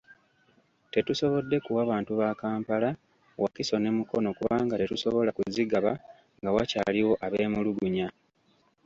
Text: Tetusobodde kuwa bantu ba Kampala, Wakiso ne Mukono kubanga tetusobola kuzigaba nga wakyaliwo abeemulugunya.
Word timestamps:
Tetusobodde 0.91 1.57
kuwa 1.65 1.83
bantu 1.91 2.11
ba 2.19 2.29
Kampala, 2.41 2.89
Wakiso 3.41 3.75
ne 3.79 3.89
Mukono 3.97 4.29
kubanga 4.37 4.79
tetusobola 4.79 5.29
kuzigaba 5.37 5.91
nga 6.39 6.49
wakyaliwo 6.55 7.13
abeemulugunya. 7.25 8.07